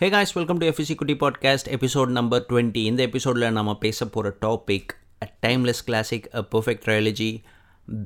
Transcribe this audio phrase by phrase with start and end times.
[0.00, 4.30] Hey guys welcome to FEC குட்டி podcast episode number twenty இந்த எபிசோடில் நம்ம பேச போகிற
[4.44, 4.92] topic
[5.24, 7.28] uh timeless classic uh perfect trilogy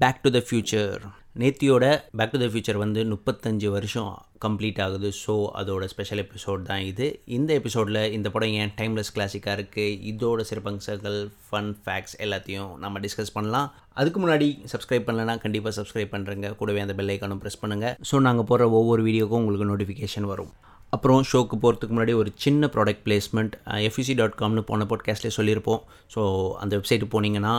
[0.03, 0.99] back to the future
[1.43, 1.87] நேத்தியோட
[2.19, 4.13] back to the future வந்து முப்பத்தஞ்சு வருஷம்
[4.45, 5.09] கம்ப்ளீட் ஆகுது.
[5.23, 7.07] ஸோ அதோட ஸ்பெஷல் எபிசோட் தான் இது.
[7.39, 11.19] இந்த எபிசோடில் இந்த படம் ஏன் டைம்லெஸ் கிளாசிக்காக இருக்குது இதோட சிறப்பம்சங்கள்
[11.49, 13.69] ஃபன் ஃபேக்ட்ஸ் எல்லாத்தையும் நம்ம டிஸ்கஸ் பண்ணலாம்.
[14.01, 18.51] அதுக்கு முன்னாடி சப்ஸ்கிரைப் பண்ணலன்னா கண்டிப்பாக சப்ஸ்கிரைப் பண்ணுறங்க கூடவே அந்த பெல் ஐக்கானும் ப்ரெஸ் பண்ணுங்கள் ஸோ நாங்கள்
[18.53, 20.53] போடுற ஒவ்வொரு வீடியோக்கும் உங்களுக்கு நோட்டிஃபிகேஷன் வரும்.
[20.93, 23.55] அப்புறம் ஷோக்கு போகிறதுக்கு முன்னாடி ஒரு சின்ன ப்ராடக்ட் பிளேஸ்மெண்ட்
[23.89, 25.81] எஃப்இசி டாட் காம்னு போன பாட்காஸ்ட்லேயே சொல்லியிருப்போம்.
[26.15, 26.21] ஸோ
[26.63, 27.53] அந்த வெப்சைட்டு போனீங்கன்னா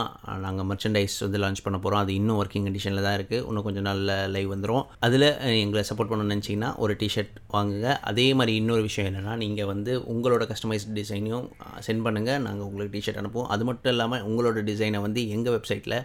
[0.44, 4.12] நாங்கள் மர்ச்சன்டைஸ் வந்து லான்ச் பண்ண போகிறோம் அது இன்னும் ஒர்க்கிங் கண்டிஷனில் தான் இருக்குது இன்னும் கொஞ்சம் நாளில்
[4.34, 5.26] லைவ் வந்துடும் அதில்
[5.62, 7.88] எங்களை சப்போர்ட் பண்ணணும்னு நினச்சிங்கன்னா ஒரு டிஷர்ட் வாங்குங்க.
[8.12, 11.46] அதே மாதிரி இன்னொரு விஷயம் என்னென்னா நீங்கள் வந்து உங்களோட கஸ்டமைஸ் டிசைனையும்
[11.88, 13.50] சென்ட் பண்ணுங்கள் நாங்கள் உங்களுக்கு டிஷர்ட் அனுப்புவோம்.
[13.56, 15.98] அது மட்டும் இல்லாமல் உங்களோட டிசைனை வந்து எங்கள் வெப்சைட்டில்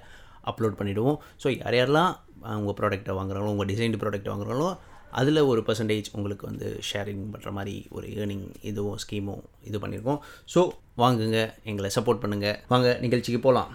[0.52, 2.12] அப்லோட் பண்ணிவிடுவோம் ஸோ யார் யாரெல்லாம்
[2.60, 4.70] உங்கள் ப்ராடக்ட்டை வாங்குறாங்களோ உங்கள் டிசைன்டு ப்ராடக்ட் வாங்குறாங்களோ
[5.16, 10.20] அதில் ஒரு பர்சன்டேஜ் உங்களுக்கு வந்து ஷேரிங் பண்ணுற மாதிரி ஒரு ஏர்னிங் இதுவும் ஸ்கீமும் இது பண்ணியிருக்கோம்
[10.54, 10.62] ஸோ
[10.98, 13.72] வாங்குங்க எங்களை சப்போர்ட் பண்ணுங்கள் வாங்க நிகழ்ச்சிக்கு போகலாம்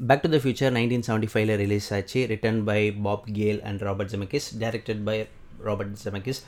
[0.00, 2.20] back to the future nineteen seventy ஃபைவ்ல ரிலீஸ் ஆச்சு.
[2.26, 5.16] Written by Bob Gale and Robert Zemeckis directed by
[5.62, 6.40] Robert Zemeckis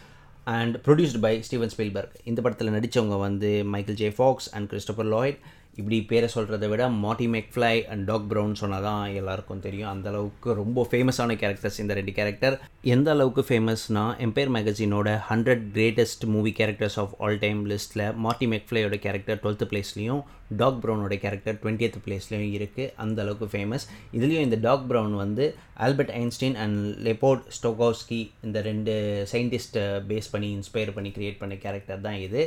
[0.47, 5.39] and produced by Steven Spielberg இந்த படத்தில் நடித்தவங்க வந்து Michael J Fox and Christopher Lloyd
[5.81, 9.91] இப்படி பேரை சொல்கிறத விட மாட்டி மெக்ஃப்ளை அண்ட் டாக் ப்ரௌன் சொன்னால் தான் எல்லாருக்கும் தெரியும்.
[9.93, 12.57] அந்தளவுக்கு ரொம்ப ஃபேமஸான கேரக்டர்ஸ் இந்த ரெண்டு கேரக்டர்
[12.95, 18.99] எந்த அளவுக்கு ஃபேமஸ்னா Empire மேகசினோட hundred greatest movie characters of all time லிஸ்ட்டில் மாட்டி மெக்ஃப்ளையோட
[19.07, 20.23] கேரக்டர் டுவெல்த்து பிளேஸ்லேயும்
[20.61, 25.47] டாக் ப்ரௌனோட கேரக்டர் டுவெண்ட்டியத் பிளேஸ்லேயும் இருக்குது அந்த அளவுக்கு ஃபேமஸ் இதுலேயும் இந்த டாக் ப்ரௌன் வந்து
[25.87, 28.93] Albert Einstein and Leopold Stokowski இந்த ரெண்டு
[29.33, 32.43] சயின்டிஸ்ட்டை பேஸ் பண்ணி இன்ஸ்பயர் பண்ணி க்ரியேட் பண்ண கேரக்டர் தான் இது.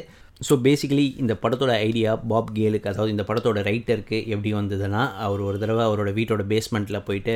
[0.48, 5.58] ஸோ பேசிக்கலி இந்த படத்தோட ஐடியா பாப் கேலுக்கு அதாவது இந்த படத்தோட ரைட்டருக்கு எப்படி வந்ததுன்னா அவர் ஒரு
[5.64, 7.36] தடவை அவரோட வீட்டோட பேஸ்மெண்ட்டில் போயிட்டு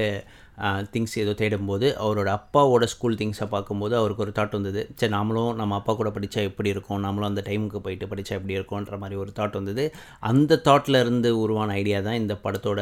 [0.94, 4.82] திங்ஸ் ஏதோ தேடும்போது அவரோட அப்பாவோட ஸ்கூல் திங்ஸை பார்க்கும்போது அவருக்கு ஒரு தாட் வந்தது.
[5.00, 7.02] சரி நாமளும் நம்ம அப்பா கூட படித்தா எப்படி இருக்கும்?
[7.06, 9.86] நாமளும் அந்த டைமுக்கு போயிட்டு படித்தா எப்படி இருக்கும்ன்ற மாதிரி ஒரு தாட் வந்தது.
[10.32, 12.82] அந்த தாட்டில் இருந்து உருவான ஐடியா தான் இந்த படத்தோட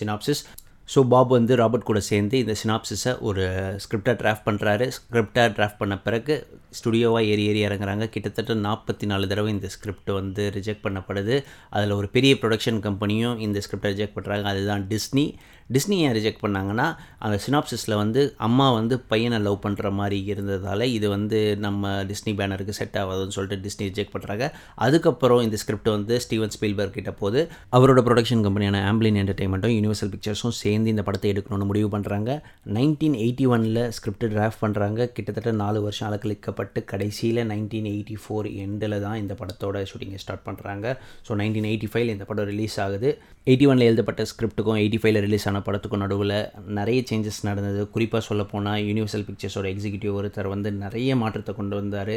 [0.00, 0.42] சினாப்சிஸ்
[0.92, 3.44] ஸோ பாப் வந்து ராபர்ட் கூட சேர்ந்து இந்த சினாப்சிஸை ஒரு
[3.84, 6.34] ஸ்கிரிப்டாக டிராஃப்ட் பண்ணுறாரு ஸ்கிரிப்டாக டிராஃப்ட் பண்ண பிறகு
[6.78, 8.04] ஸ்டுடியோவாக ஏறி ஏறி இறங்குறாங்க.
[8.14, 11.36] கிட்டத்தட்ட நாற்பத்தி நாலு தடவை இந்த ஸ்கிரிப்ட் வந்து ரிஜெக்ட் பண்ணப்படுது.
[11.76, 15.26] அதில் ஒரு பெரிய ப்ரொடக்ஷன் கம்பெனியும் இந்த ஸ்கிரிப்டை ரிஜெக்ட் பண்ணுறாங்க அதுதான் டிஸ்னி
[15.70, 16.86] டிஸ்னி ஏன் ரிஜெக்ட் பண்ணாங்கன்னா
[17.18, 22.76] அந்த சினாப்சிஸில் வந்து அம்மா வந்து பையனை லவ் பண்ணுற மாதிரி இருந்ததால் இது வந்து நம்ம டிஸ்னி பேனருக்கு
[22.78, 24.44] செட் ஆகாதுன்னு சொல்லிட்டு டிஸ்னி ரிஜெக்ட் பண்ணுறாங்க
[24.86, 27.40] அதுக்கப்புறம் இந்த ஸ்கிரிப்ட் வந்து ஸ்டீவன் ஸ்பீல்பர்க் கிட்ட போது
[27.78, 32.30] அவரோட ப்ரொடக்ஷன் கம்பெனியான ஆம்பிளின் என்டர்டைன்மெண்ட்டும் யூனிவர்சல் பிக்சர்ஸும் சேர்ந்து இந்த படத்தை எடுக்கணும்னு முடிவு பண்ணுறாங்க
[32.76, 38.96] நைன்டீன் எயிட்டி ஒனில் ஸ்கிரிப்ட் டிராஃப்ட் பண்ணுறாங்க கிட்டத்தட்ட நாலு வருஷம் அலக்கழிக்கப்பட்டு கடைசியில் நைன்டீன் எயிட்டி ஃபோர் எண்டில்
[39.00, 40.86] தான் இந்த படத்தோட ஷூட்டிங்கை ஸ்டார்ட் பண்ணுறாங்க
[41.28, 43.10] ஸோ நைன்டீன் எயிட்டி ஃபைவ்ல இந்த படம் ரிலீஸ் ஆகுது.
[43.46, 46.34] எயிட்டி ஒனில் எழுதப்பட்ட ஸ்கிரிப்ட்டுக்கும் எயிட்டி ஃபைவ்ல ரிலீஸ் ஆன படத்துக்கும் நடுவில்
[46.78, 47.80] நிறைய சேஞ்சஸ் நடந்தது.
[47.94, 52.14] குறிப்பாக சொல்ல போனால் யூனிவர்சல் பிக்சர்ஸோட எக்ஸிக்யூட்டிவ் ஒருத்தர் வந்து நிறைய மாற்றத்தை கொண்டு வந்தார்.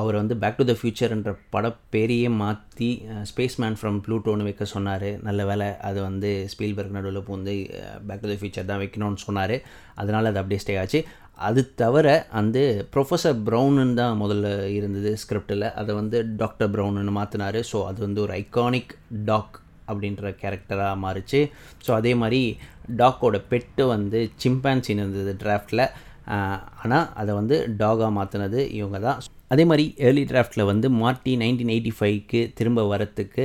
[0.00, 2.90] அவர் வந்து பேக் டு த ஃபியூச்சர்ன்ற படப்பேரையே மாற்றி
[3.32, 5.08] ஸ்பேஸ் மேன் ஃப்ரம் ப்ளூட்டோன்னு வைக்க சொன்னார்.
[5.28, 7.56] நல்ல வேலை அது வந்து ஸ்பீல்பர்க் நடுவில் பூந்து
[8.10, 9.56] பேக் டு த ஃபியூச்சர் தான் வைக்கணும்னு சொன்னார்.
[10.02, 11.00] அதனால் அது அப்படியே ஸ்டே ஆச்சு.
[11.48, 12.06] அது தவிர
[12.38, 12.62] வந்து
[12.94, 18.32] ப்ரொஃபஸர் ப்ரௌனுன்னு தான் முதல்ல இருந்தது ஸ்கிரிப்டில் அதை வந்து டாக்டர் ப்ரௌனுன்னு மாற்றினார் ஸோ அது வந்து ஒரு
[18.40, 18.92] ஐக்கானிக்
[19.30, 19.56] டாக்
[19.90, 21.40] அப்படின்ற கேரக்டராக மாறிச்சு.
[21.86, 22.42] ஸோ அதே மாதிரி
[23.00, 25.84] டாக்கோட பெட்டு வந்து சிம்பான்சின்னு இருந்தது டிராஃப்டில்
[26.82, 29.20] ஆனால் அதை வந்து டாகாக மாற்றினது இவங்க தான்
[29.54, 33.44] அதே மாதிரி ஏர்லி டிராஃப்டில் வந்து மார்ட்டி நைன்டீன் எயிட்டி ஃபைவ்க்கு திரும்ப வரத்துக்கு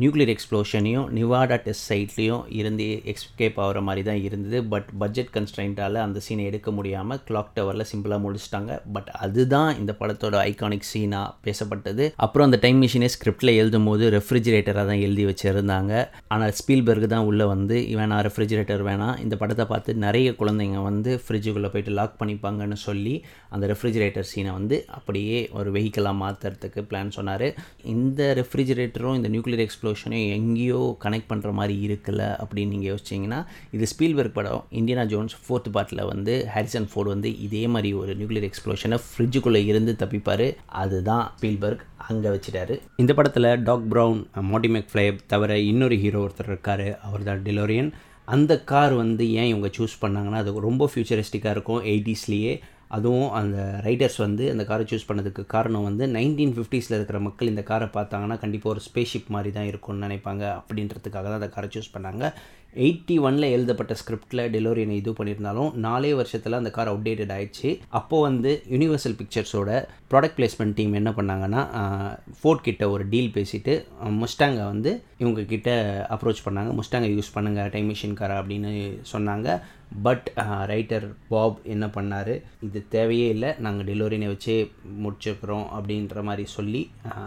[0.00, 4.58] நியூக்ளியர் எக்ஸ்ப்ளோஷனையும் நிவாடா டெஸ்ட் சைட்லேயும் இருந்து எக்ஸ்கேப் ஆகிற மாதிரி தான் இருந்தது.
[4.72, 8.72] பட் பட்ஜெட் கன்ஸ்ட்ரைண்ட்டால் அந்த சீனை எடுக்க முடியாமல் கிளாக் டவரில் சிம்பிளாக முடிச்சிட்டாங்க.
[8.96, 12.06] பட் அதுதான் இந்த படத்தோட ஐகானிக் சீனாக பேசப்பட்டது.
[12.26, 15.92] அப்புறம் அந்த டைம் மிஷினே ஸ்கிரிப்டில் எழுதும் போது ரெஃப்ரிஜிரேட்டராக தான் எழுதி வச்சுருந்தாங்க.
[16.34, 21.72] ஆனால் ஸ்பீல்பர்க் தான் உள்ளே வந்து வேணாம் ரெஃப்ரிஜிரேட்டர் வேணாம் இந்த படத்தை பார்த்து நிறைய குழந்தைங்க வந்து ஃப்ரிட்ஜுக்குள்ளே
[21.74, 23.16] போயிட்டு லாக் பண்ணிப்பாங்கன்னு சொல்லி
[23.54, 27.48] அந்த ரெஃப்ரிஜிரேட்டர் சீனை வந்து அப்படியே ஒரு வெஹிக்கலாக மாற்றுறதுக்கு பிளான் சொன்னார்.
[27.94, 33.38] இந்த ரெஃப்ரிஜிரேட்டரும் இந்த நியூ நியூக்ளியர் எக்ஸ்ப்ளோஷனையும் எங்கேயோ கனெக்ட் பண்ணுற மாதிரி இருக்குல்ல அப்படின்னு நீங்கள் யோசிச்சிங்கன்னா
[33.76, 38.48] இது ஸ்பீல்பர்க் படம் இந்தியனா ஜோன்ஸ் ஃபோர்த் பார்ட்டில் வந்து ஹாரிசன் ஃபோர்டு வந்து இதே மாதிரி ஒரு நியூக்ளியர்
[38.48, 40.46] எக்ஸ்ப்ளோஷனை ஃப்ரிட்ஜுக்குள்ளே இருந்து தப்பிப்பார்.
[40.82, 42.76] அதுதான் ஸ்பீல்பர்க் அங்கே வச்சுட்டாரு.
[43.02, 44.20] இந்த படத்தில் டாக் ப்ரௌன்
[44.50, 47.90] மோட்டி மெக்ஃப்ளை தவிர இன்னொரு ஹீரோ ஒருத்தர் இருக்கார் அவர் தான் டெலோரியன்.
[48.34, 52.54] அந்த கார் வந்து ஏன் இவங்க சூஸ் பண்ணாங்கன்னா அது ரொம்ப ஃபியூச்சரிஸ்டிக்காக இருக்கும் எயிட்டிஸ்லேயே.
[52.96, 57.62] அதுவும் அந்த ரைடர்ஸ் வந்து அந்த காரை சூஸ் பண்ணதுக்கு காரணம் வந்து நைன்டீன் ஃபிஃப்டிஸில் இருக்கிற மக்கள் இந்த
[57.70, 60.44] காரை பார்த்தாங்கன்னா கண்டிப்பாக ஒரு ஸ்பேஷிப் மாதிரி தான் இருக்கும்னு நினைப்பாங்க.
[60.60, 62.32] அப்படின்றதுக்காக தான் அந்த காரை சூஸ் பண்ணாங்க.
[62.84, 67.68] எயிட்டி ஒனில் எழுதப்பட்ட ஸ்கிரிப்டில் டெலோரியனை இது பண்ணியிருந்தாலும் நாலே வருஷத்தில் அந்த கார் அப்டேட்டட் ஆயிடுச்சு.
[67.98, 69.70] அப்போது வந்து யூனிவர்சல் பிக்சர்ஸோட
[70.10, 71.62] ப்ராடக்ட் பிளேஸ்மெண்ட் டீம் என்ன பண்ணாங்கன்னா
[72.40, 73.74] ஃபோர்ட் கிட்ட ஒரு டீல் பேசிட்டு
[74.24, 74.92] முஸ்டாங்கை வந்து
[75.22, 75.70] இவங்க கிட்ட
[76.16, 76.72] அப்ரோச் பண்ணாங்க.
[76.80, 78.72] முஸ்டாங்கை யூஸ் பண்ணுங்கள் டைம் மிஷின் காரை அப்படின்னு
[79.14, 79.48] சொன்னாங்க.
[80.06, 80.26] பட்
[80.70, 82.32] ரைட்டர் பாப் என்ன பண்ணார்?
[82.66, 83.50] இது தேவையே இல்லை.
[83.66, 84.56] நாங்கள் டெலிவரினை வச்சே
[85.04, 86.82] முடிச்சிருக்கிறோம் அப்படின்ற மாதிரி சொல்லி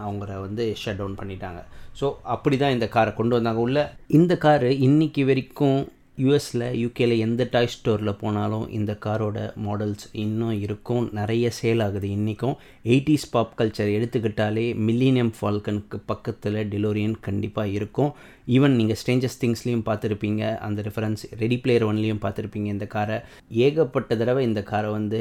[0.06, 1.62] அவங்கள வந்து ஷட் டவுன் பண்ணிட்டாங்க.
[2.00, 3.78] ஸோ அப்படி தான் இந்த காரை கொண்டு வந்தாங்க உள்ள.
[4.18, 5.80] இந்த காரு இன்றைக்கி வரைக்கும்
[6.22, 11.04] யூஎஸில் யூகேல எந்த டாய் ஸ்டோரில் போனாலும் இந்த காரோட மாடல்ஸ் இன்னும் இருக்கும்.
[11.18, 12.56] நிறைய சேல் ஆகுது இன்றைக்கும்
[12.92, 18.10] எயிட்டிஸ் பாப் கல்ச்சர் எடுத்துக்கிட்டாலே மில்லினியம் ஃபால்கனுக்கு பக்கத்தில் டெலோரியன் கண்டிப்பாக இருக்கும்.
[18.56, 20.42] ஈவன் நீங்கள் ஸ்ட்ரேஞ்சஸ் திங்ஸ்லேயும் பார்த்துருப்பீங்க.
[20.66, 23.18] அந்த ரெஃபரன்ஸ் ரெடி பிளேயர் ஒன்லேயும் பார்த்துருப்பீங்க இந்த காரை.
[23.66, 25.20] ஏகப்பட்ட தடவை இந்த காரை வந்து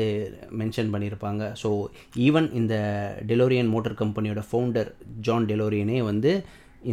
[0.61, 1.43] மென்ஷன் பண்ணியிருப்பாங்க.
[1.63, 1.71] ஸோ
[2.27, 2.75] ஈவன் இந்த
[3.31, 4.91] டெலோரியன் மோட்டர் கம்பெனியோட ஃபவுண்டர்
[5.27, 6.33] ஜான் டெலோரியனே வந்து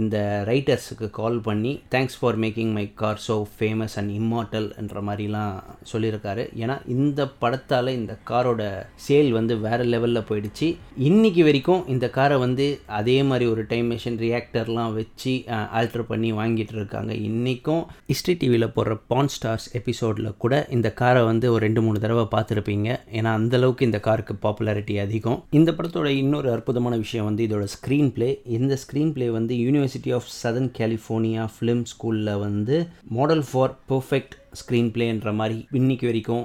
[0.00, 0.16] இந்த
[0.48, 5.54] ரைட்டர்ஸுக்கு கால் பண்ணி thanks for making my car so famous and இம்மார்ட்டல்ன்ற மாதிரிலாம்
[5.92, 6.44] சொல்லியிருக்காரு.
[6.62, 8.62] ஏன்னா இந்த படத்தால் இந்த காரோட
[9.06, 10.68] சேல் வந்து வேறு லெவலில் போயிடுச்சு.
[11.08, 12.66] இன்றைக்கி வரைக்கும் இந்த காரை வந்து
[13.00, 15.34] அதே மாதிரி ஒரு டைம் மிஷின் ரியாக்டர்லாம் வச்சு
[15.80, 21.46] ஆல்டர் பண்ணி வாங்கிட்டு இருக்காங்க இன்றைக்கும் ஹிஸ்ட்ரி டிவியில் போடுற பான் ஸ்டார்ஸ் எபிசோடில் கூட இந்த காரை வந்து
[21.52, 22.88] ஒரு ரெண்டு மூணு தடவை பார்த்துருப்பீங்க.
[23.18, 25.38] ஏன்னா அந்தளவுக்கு இந்த காருக்கு பாப்புலாரிட்டி அதிகம்.
[25.58, 30.32] இந்த படத்தோட இன்னொரு அற்புதமான விஷயம் வந்து இதோட ஸ்க்ரீன் பிளே இந்த ஸ்க்ரீன் பிளே வந்து University of
[30.42, 32.76] Southern California film ஸ்கூலில் வந்து
[33.18, 36.44] மாடல் ஃபார் பர்ஃபெக்ட் ஸ்க்ரீன் பிளேன்ற மாதிரி இன்னைக்கு வரைக்கும்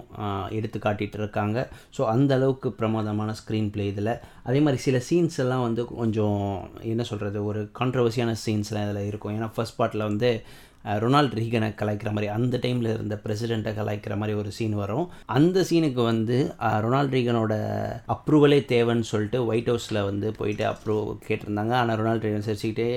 [0.57, 1.57] எடுத்து காட்டிகிட்டு இருக்காங்க
[1.97, 4.11] ஸோ அந்த அளவுக்கு பிரமாதமான ஸ்க்ரீன் பிளே இதில்.
[4.47, 6.41] அதே மாதிரி சில சீன்ஸ் எல்லாம் வந்து கொஞ்சம்
[6.93, 9.33] என்ன சொல்கிறது ஒரு கான்ட்ரவர்சியான சீன்ஸ்லாம் இதில் இருக்கும்.
[9.37, 10.31] ஏன்னா ஃபர்ஸ்ட் பார்ட்டில் வந்து
[11.03, 15.05] ரொனால்ட் ரீகனை கலாய்க்கிற மாதிரி அந்த டைமில் இருந்த பிரசிடெண்ட்டை கலாய்க்கிற மாதிரி ஒரு சீன் வரும்.
[15.37, 16.37] அந்த சீனுக்கு வந்து
[16.85, 17.53] ரொனால்ட் ரீகனோட
[18.15, 21.73] அப்ரூவலே தேவைன்னு சொல்லிட்டு ஒயிட் ஹவுஸில் வந்து போயிட்டு அப்ரூவ் கேட்டிருந்தாங்க.
[21.81, 22.87] ஆனால் ரொனால்ட் ரீகன் சரிச்சுக்கிட்டே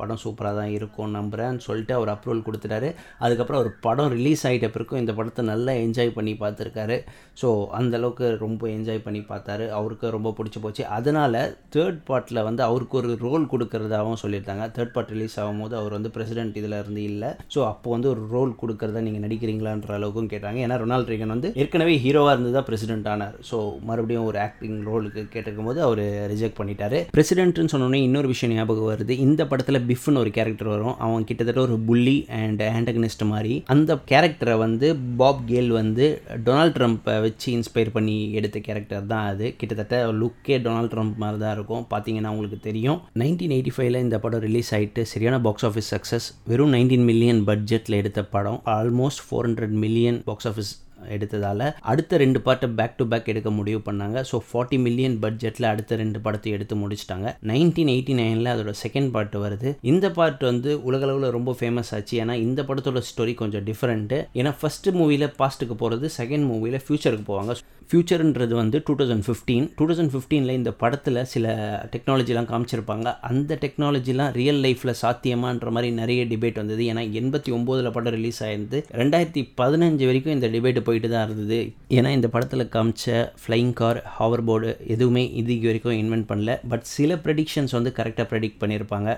[0.00, 2.90] படம் சூப்பராக தான் இருக்கும் நம்புகிறேன்னு சொல்லிட்டு அவர் அப்ரூவல் கொடுத்துட்டாரு.
[3.24, 6.98] அதுக்கப்புறம் ஒரு படம் ரிலீஸ் ஆகிட்ட பிறக்கும் இந்த படத்தை நல்லா என்ஜாய் பண்ணி பார்த்துருக்காரு.
[7.42, 7.50] ஸோ
[7.80, 9.66] அந்தளவுக்கு ரொம்ப என்ஜாய் பண்ணி பார்த்தாரு.
[9.78, 10.84] அவருக்கு ரொம்ப பிடிச்சி போச்சு.
[10.98, 11.40] அதனால்
[11.76, 14.66] தேர்ட் பார்ட்டில் வந்து அவருக்கு ஒரு ரோல் கொடுக்குறதாகவும் சொல்லியிருந்தாங்க.
[14.76, 17.27] தேர்ட் பார்ட் ரிலீஸ் ஆகும்போது அவர் வந்து பிரசிடென்ட் இதில் இருந்து இல்லை.
[17.54, 20.58] ஸோ அப்போ வந்து ஒரு ரோல் கொடுக்கறத நீங்கள் நடிக்கிறீங்களான்ற அளவுக்கும் கேட்டாங்க.
[20.66, 23.36] ஏன்னா ரொனால்ட் ரீகன் வந்து ஏற்கனவே ஹீரோவாக இருந்து தான் பிரசிடென்ட் ஆனார்.
[23.50, 23.56] ஸோ
[23.90, 26.02] மறுபடியும் ஒரு ஆக்டிங் ரோலுக்கு கேட்டிருக்கும் போது அவர்
[26.32, 27.00] ரிஜெக்ட் பண்ணிட்டாரு.
[27.16, 29.14] பிரசிடென்ட்னு சொன்னோன்னே இன்னொரு விஷயம் ஞாபகம் வருது.
[29.26, 30.94] இந்த படத்தில் பிஃப்னு ஒரு கேரக்டர் வரும்.
[31.06, 33.54] அவன் கிட்டத்தட்ட ஒரு புள்ளி அண்ட் ஆண்டகனிஸ்ட் மாதிரி.
[33.74, 34.88] அந்த கேரக்டரை வந்து
[35.22, 36.06] பாப் கேல் வந்து
[36.46, 39.46] டொனால்ட் ட்ரம்ப்பை வச்சு இன்ஸ்பயர் பண்ணி எடுத்த கேரக்டர் தான் அது.
[39.60, 41.84] கிட்டத்தட்ட லுக்கே டொனால்ட் ட்ரம்ப் மாதிரி தான் இருக்கும்.
[41.92, 42.98] பார்த்தீங்கன்னா உங்களுக்கு தெரியும்.
[43.22, 47.96] நைன்டீன் எயிட்டி ஃபைவ்ல இந்த படம் ரிலீஸ் ஆகிட்டு சரியான பாக்ஸ் ஆஃபீஸ் சக்ஸஸ் வெறும் நைன்டீன் மில்லியன் பட்ஜெட்டில்
[47.96, 50.72] எடுத்த படம் almost four hundred million box office
[51.16, 54.18] எடுத்ததால் அடுத்த ரெண்டு பாட்டை பேக் டு பேக் எடுக்க முடிவு பண்ணாங்க.
[54.30, 57.28] ஸோ ஃபார்ட்டி மில்லியன் பட்ஜெட்டில் அடுத்த ரெண்டு படத்தை எடுத்து முடிச்சிட்டாங்க.
[57.52, 59.70] நைன்டீன் எயிட்டி நைனில் அதோட செகண்ட் பார்ட் வருது.
[59.92, 62.14] இந்த பார்ட் வந்து உலகளவில் ரொம்ப ஃபேமஸ் ஆச்சு.
[62.24, 67.54] ஏன்னா இந்த படத்தோட ஸ்டோரி கொஞ்சம் டிஃப்ரெண்ட்டு ஏன்னா ஃபஸ்ட்டு மூவியில் பாஸ்ட்டுக்கு போகிறது செகண்ட் மூவியில் ஃபியூச்சருக்கு போவாங்க.
[67.90, 71.52] ஃப்யூச்சர்ன்றது வந்து two thousand fifteen two thousand ஃபிஃப்டீனில் இந்த படத்தில் சில
[71.92, 73.06] டெக்னாலஜிலாம் காமிச்சிருப்பாங்க.
[73.28, 76.82] அந்த டெக்னாலஜிலாம் ரியல் லைஃப்பில் சாத்தியமான்ற மாதிரி நிறைய டிபேட் வந்தது.
[76.90, 81.58] ஏன்னா எண்பத்தி ஒம்போதில் படம் ரிலீஸ் ஆயிருந்து ரெண்டாயிரத்தி பதினஞ்சு வரைக்கும் இந்த டிபேட் போயிட்டு தான் இருந்தது.
[81.98, 86.54] ஏன்னா இந்த படத்தில் காமிச்ச ஃப்ளைங் கார் ஹவர் போர்டு எதுவுமே இதுக்கு வரைக்கும் இன்வென்ட் பண்ணல.
[86.72, 89.08] பட் சில ப்ரெடிக்ஷன்ஸ் வந்து கரெக்டாக ப்ரெடிக்ட் பண்ணியிருப்பாங்க.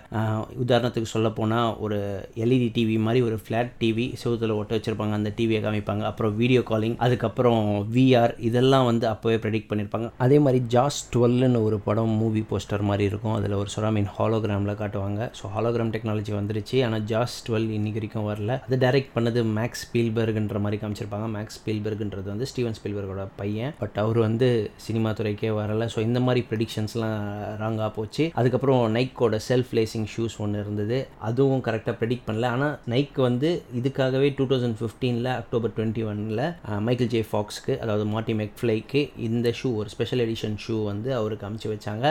[0.64, 1.98] உதாரணத்துக்கு சொல்ல போனால் ஒரு
[2.44, 5.14] எல்இடி டிவி மாதிரி ஒரு ஃப்ளாட் டிவி செவத்தில் ஒட்ட வச்சுருப்பாங்க.
[5.20, 6.04] அந்த டிவியை காமிப்பாங்க.
[6.10, 7.62] அப்புறம் வீடியோ காலிங் அதுக்கப்புறம்
[7.96, 10.10] விஆர் இதெல்லாம் வந்து அப்போவே ப்ரெடிக்ட் பண்ணியிருப்பாங்க.
[10.26, 13.36] அதே மாதிரி ஜாஸ் டுவெல்னு ஒரு படம் மூவி போஸ்டர் மாதிரி இருக்கும்.
[13.38, 15.30] அதில் ஒரு சொராமின் ஹாலோகிராமில் காட்டுவாங்க.
[15.40, 16.78] ஸோ ஹாலோகிராம் டெக்னாலஜி வந்துருச்சு.
[16.86, 18.52] ஆனால் ஜாஸ் டுவெல் இன்னைக்கு வரைக்கும் வரல.
[18.66, 21.26] அது டைரக்ட் பண்ணது மேக்ஸ் ஸ்பீல்பர்க்ன்ற மாதிரி காமிச்சிருப்பாங்க.
[21.36, 23.72] மேக்ஸ் ஸ்பீல்பர்க்ன்றது வந்து ஸ்டீவன் ஸ்பீல்பர்கோட பையன்.
[23.80, 24.48] பட் அவர் வந்து
[24.84, 25.86] சினிமா துறைக்கே வரலை.
[25.94, 27.18] ஸோ இந்த மாதிரி ப்ரெடிக்ஷன்ஸ்லாம்
[27.62, 28.24] ராங்காக போச்சு.
[28.40, 30.98] அதுக்கப்புறம் நைக்கோட செல்ஃப் லேசிங் ஷூஸ் ஒன்று இருந்தது.
[31.28, 32.50] அதுவும் கரெக்டாக ப்ரெடிக்ட் பண்ணல.
[32.56, 33.50] ஆனால் நைக் வந்து
[33.80, 36.44] இதுக்காகவே டூ தௌசண்ட் ஃபிஃப்டீனில் அக்டோபர் டுவெண்ட்டி ஒனில்
[36.88, 41.70] மைக்கேல் ஜே ஃபாக்ஸ்க்கு அதாவது மாட்டி மெக்ஃப்ளைக்கு இந்த ஷூ ஒரு ஸ்பெஷல் எடிஷன் ஷூ வந்து அவருக்கு அமுச்சு
[41.74, 42.06] வச்சாங்க.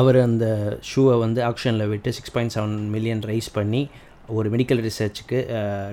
[0.00, 0.46] அவர் அந்த
[0.90, 3.82] ஷூவை வந்து ஆக்ஷனில் விட்டு six point seven million raise பண்ணி
[4.38, 5.38] ஒரு மெடிக்கல் ரிசர்ச்சுக்கு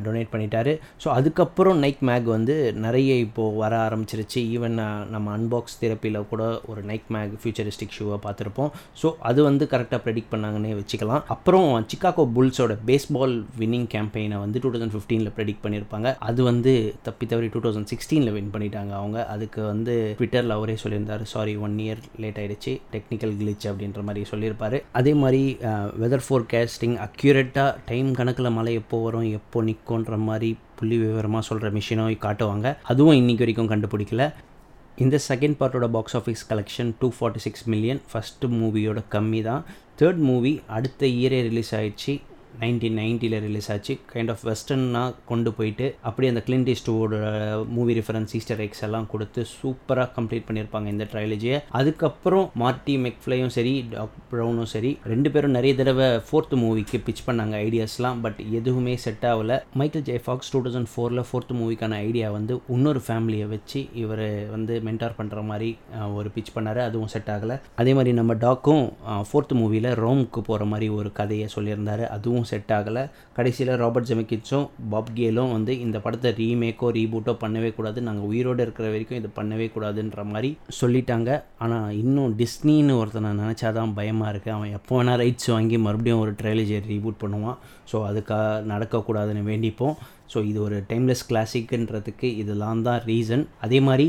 [0.05, 0.73] டொனேட் பண்ணிட்டாரு.
[1.03, 4.39] ஸோ அதுக்கப்புறம் நைக் மேக் வந்து நிறைய இப்போது வர ஆரம்பிச்சிருச்சு.
[4.55, 4.77] ஈவன்
[5.13, 8.71] நம்ம அன்பாக்ஸ் தெரப்பியில் கூட ஒரு நைக் மேக் ஃபியூச்சரிஸ்டிக் ஷூவை பார்த்துருப்போம்.
[9.01, 11.23] ஸோ அது வந்து கரெக்டாக ப்ரெடிக்ட் பண்ணாங்கன்னே வச்சுக்கலாம்.
[11.35, 16.73] அப்புறம் சிக்காகோ புல்ஸோட பேஸ்பால் வின்னிங் கேம்பெயினை வந்து டூ தௌசண்ட் ஃபிஃப்டீனில் ப்ரெடிக்ட் பண்ணியிருப்பாங்க அது வந்து
[17.07, 19.19] தப்பி தவறி டூ தௌசண்ட் சிக்ஸ்டீனில் வின் பண்ணிட்டாங்க அவங்க.
[19.35, 24.77] அதுக்கு வந்து ட்விட்டரில் அவரே சொல்லியிருந்தார் சாரி ஒன் இயர் லேட் ஆகிடுச்சு டெக்னிக்கல் கிளிச் அப்படின்ற மாதிரி சொல்லியிருப்பார்.
[24.99, 25.43] அதே மாதிரி
[26.03, 32.21] வெதர் ஃபோர்காஸ்டிங் அக்யூரேட்டாக டைம் கணக்கில் மழை எப்போ வரும் எப்போ நிற்கும்ன்ற மாதிரி புள்ளி விவரமாக சொல்கிற மிஷினும்
[32.27, 32.67] காட்டுவாங்க.
[32.91, 34.25] அதுவும் இன்றைக்கி வரைக்கும் கண்டுபிடிக்கல.
[35.03, 39.63] இந்த second பார்ட்டோட box office collection two forty six million first மூவியோட கம்மி தான்
[39.99, 42.13] தேர்ட் மூவி அடுத்த இயரே ரிலீஸ் ஆயிடுச்சு.
[42.59, 43.93] நைன்டீன் நைன்ட்டியில் ரிலீஸ் ஆச்சு.
[44.13, 47.15] கைண்ட் ஆஃப் வெஸ்டர்னாக கொண்டு போயிட்டு அப்படியே அந்த கிளின்ட் ஈஸ்ட்வோட
[47.77, 53.73] மூவி ரெஃபரன்ஸ் ஈஸ்டர் எக்ஸ் எல்லாம் கொடுத்து சூப்பராக கம்ப்ளீட் பண்ணியிருப்பாங்க இந்த ட்ரைலஜியை அதுக்கப்புறம் மார்ட்டி மெக்ஃப்ளையும் சரி
[53.93, 59.25] டாக் ப்ரௌனும் சரி ரெண்டு பேரும் நிறைய தடவை ஃபோர்த் மூவிக்கு பிச் பண்ணாங்க ஐடியாஸ்லாம் பட் எதுவுமே செட்
[59.31, 59.57] ஆகலை.
[59.81, 64.73] Michael J Fox two thousand ஃபோரில் ஃபோர்த் மூவிக்கான ஐடியா வந்து இன்னொரு ஃபேமிலியை வச்சு இவர் வந்து
[64.87, 65.69] மென்டார் பண்ணுற மாதிரி
[66.17, 66.81] ஒரு பிச் பண்ணார்.
[66.87, 67.57] அதுவும் செட் ஆகலை.
[67.81, 68.85] அதே மாதிரி நம்ம டாக்கும்
[69.29, 72.03] ஃபோர்த் மூவியில் ரோமுக்கு போகிற மாதிரி ஒரு கதையை சொல்லியிருந்தார்.
[72.17, 73.03] அதுவும் செட் ஆகலை.
[73.37, 78.87] கடைசியில் ராபர்ட் ஜெமிக்கிட்ஸும் பாப் கேலும் வந்து இந்த படத்தை ரீமேக்கோ ரீபூட்டோ பண்ணவே கூடாது நாங்கள் உயிரோடு இருக்கிற
[78.93, 81.29] வரைக்கும் இது பண்ணவே கூடாதுன்ற மாதிரி சொல்லிட்டாங்க.
[81.65, 86.79] ஆனால் இன்னும் டிஸ்னின்னு ஒருத்தனை நினச்சாதான் பயமாக இருக்குது அவன் எப்போ வேணால் ரைட்ஸ் வாங்கி மறுபடியும் ஒரு ட்ரைலஜி
[86.93, 87.59] ரீபூட் பண்ணுவான்.
[87.91, 89.95] ஸோ அதுக்காக நடக்கக்கூடாதுன்னு வேண்டிப்போம்.
[90.31, 94.05] ஸோ இது ஒரு டைம்லெஸ் கிளாசிக்ன்றதுக்கு இதெல்லாம் தான் ரீசன் அதே மாதிரி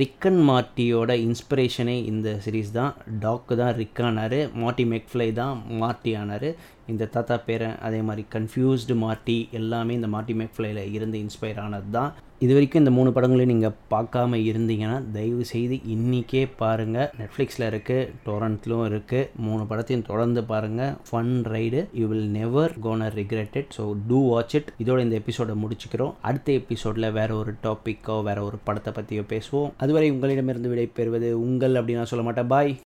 [0.00, 2.92] ரிக்கன் மார்ட்டியோட இன்ஸ்பிரேஷனே இந்த சீரீஸ் தான்.
[3.24, 4.38] டாக்கு தான் ரிக் ஆனார்.
[4.62, 6.48] மார்ட்டி மெக்ஃப்ளை தான் மார்ட்டி ஆனார்.
[6.94, 12.10] இந்த தாத்தா பேரன் அதே மாதிரி கன்ஃபியூஸ்டு மார்ட்டி எல்லாமே இந்த மார்ட்டி மேக்ஃப்ளையில் இருந்து இன்ஸ்பயர் ஆனது தான்
[12.44, 18.84] இது வரைக்கும் இந்த மூணு படங்களையும் நீங்கள் பார்க்காம இருந்தீங்கன்னா தயவு செய்து இன்றைக்கே பாருங்கள் நெட்ஃப்ளிக்ஸில் இருக்குது டொரண்ட்லும்
[18.90, 24.20] இருக்குது மூணு படத்தையும் தொடர்ந்து பாருங்கள் fun ride you will never gonna regret it so do
[24.30, 26.14] watch it இதோட இந்த எபிசோடை முடிச்சுக்கிறோம்.
[26.28, 29.70] அடுத்த எபிசோடில் வேற ஒரு டாப்பிக்கோ வேற ஒரு படத்தை பற்றியோ பேசுவோம்.
[29.84, 32.50] அதுவரை உங்களிடமிருந்து விடை பெறுவது உங்கள் அப்படின்னு நான் சொல்ல மாட்டேன்.
[32.54, 32.72] பாய்